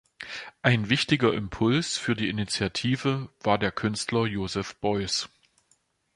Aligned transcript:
Ein 0.63 0.89
wichtiger 0.89 1.31
Impuls 1.31 1.99
für 1.99 2.15
die 2.15 2.27
Initiative 2.27 3.29
war 3.41 3.59
der 3.59 3.71
Künstler 3.71 4.25
Joseph 4.25 4.73
Beuys. 4.77 5.29